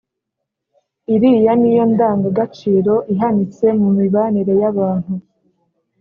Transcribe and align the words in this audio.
iriya 1.13 1.53
niyo 1.61 1.83
ndanga 1.93 2.27
gaciro 2.37 2.93
ihanitse 3.13 3.67
mu 3.81 3.89
mibanire 3.97 4.53
y’abantu 4.61 5.13